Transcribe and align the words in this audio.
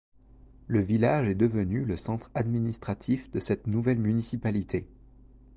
Le 0.65 0.79
village 0.81 1.27
est 1.27 1.35
devenu 1.35 1.85
le 1.85 1.95
centre 1.95 2.31
administratif 2.33 3.29
de 3.29 3.39
cette 3.39 3.67
nouvelle 3.67 3.99
municipalité. 3.99 4.87